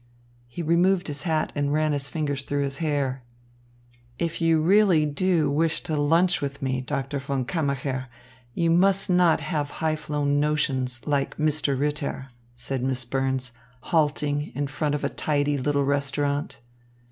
He 0.47 0.63
removed 0.63 1.05
his 1.09 1.21
hat 1.29 1.51
and 1.53 1.71
ran 1.71 1.91
his 1.91 2.09
fingers 2.09 2.43
through 2.43 2.63
his 2.63 2.77
hair. 2.77 3.21
"If 4.17 4.41
you 4.41 4.59
really 4.59 5.05
do 5.05 5.51
wish 5.51 5.81
to 5.81 5.95
lunch 5.95 6.41
with 6.41 6.59
me, 6.59 6.81
Doctor 6.81 7.19
von 7.19 7.45
Kammacher, 7.45 8.07
you 8.55 8.71
must 8.71 9.11
not 9.11 9.41
have 9.41 9.69
high 9.77 9.95
flown 9.95 10.39
notions, 10.39 11.05
like 11.05 11.37
Mr. 11.37 11.79
Ritter," 11.79 12.29
said 12.55 12.83
Miss 12.83 13.05
Burns 13.05 13.51
halting 13.81 14.51
in 14.55 14.65
front 14.65 14.95
of 14.95 15.03
a 15.03 15.09
tidy 15.09 15.59
little 15.59 15.85
restaurant. 15.85 16.61